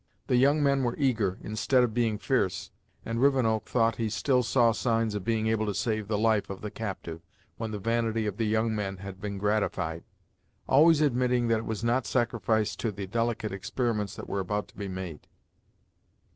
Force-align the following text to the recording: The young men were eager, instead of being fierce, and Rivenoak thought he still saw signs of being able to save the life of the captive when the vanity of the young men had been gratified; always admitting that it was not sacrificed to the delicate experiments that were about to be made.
The 0.25 0.35
young 0.35 0.63
men 0.63 0.81
were 0.83 0.95
eager, 0.97 1.37
instead 1.43 1.83
of 1.83 1.93
being 1.93 2.17
fierce, 2.17 2.71
and 3.05 3.21
Rivenoak 3.21 3.67
thought 3.67 3.97
he 3.97 4.09
still 4.09 4.41
saw 4.41 4.71
signs 4.71 5.13
of 5.13 5.23
being 5.23 5.45
able 5.45 5.67
to 5.67 5.75
save 5.75 6.07
the 6.07 6.17
life 6.17 6.49
of 6.49 6.61
the 6.61 6.71
captive 6.71 7.21
when 7.57 7.69
the 7.69 7.77
vanity 7.77 8.25
of 8.25 8.37
the 8.37 8.47
young 8.47 8.73
men 8.75 8.97
had 8.97 9.21
been 9.21 9.37
gratified; 9.37 10.03
always 10.67 11.01
admitting 11.01 11.49
that 11.49 11.59
it 11.59 11.65
was 11.65 11.83
not 11.83 12.07
sacrificed 12.07 12.79
to 12.79 12.91
the 12.91 13.05
delicate 13.05 13.51
experiments 13.51 14.15
that 14.15 14.27
were 14.27 14.39
about 14.39 14.69
to 14.69 14.75
be 14.75 14.87
made. 14.87 15.27